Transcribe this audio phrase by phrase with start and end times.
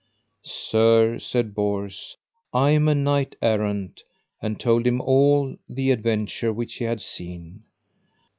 [0.41, 2.17] Sir, said Bors,
[2.51, 4.01] I am a knight errant;
[4.41, 7.65] and told him all the adventure which he had seen.